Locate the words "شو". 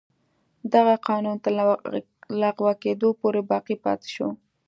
4.15-4.27